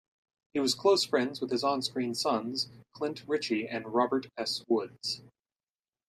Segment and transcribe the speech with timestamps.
[0.51, 4.65] He was close friends with his on-screen sons, Clint Ritchie and Robert S.
[4.67, 5.21] Woods.